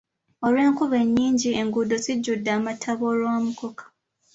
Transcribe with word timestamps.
Olw'enkuba 0.45 0.95
ennyingi, 1.03 1.49
enguudo 1.61 1.95
zijjudde 2.05 2.49
amataba 2.57 3.03
olwa 3.11 3.35
mukoka. 3.45 3.85